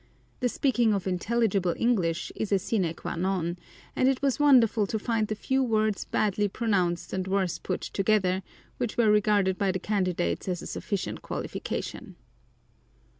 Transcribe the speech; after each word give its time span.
The 0.39 0.49
speaking 0.49 0.95
of 0.95 1.05
intelligible 1.05 1.75
English 1.77 2.31
is 2.35 2.51
a 2.51 2.57
sine 2.57 2.91
quâ 2.95 3.19
non, 3.19 3.59
and 3.95 4.09
it 4.09 4.19
was 4.23 4.39
wonderful 4.39 4.87
to 4.87 4.97
find 4.97 5.27
the 5.27 5.35
few 5.35 5.61
words 5.61 6.05
badly 6.05 6.47
pronounced 6.47 7.13
and 7.13 7.27
worse 7.27 7.59
put 7.59 7.81
together, 7.81 8.41
which 8.77 8.97
were 8.97 9.11
regarded 9.11 9.59
by 9.59 9.71
the 9.71 9.77
candidates 9.77 10.47
as 10.47 10.63
a 10.63 10.65
sufficient 10.65 11.21
qualification. 11.21 12.15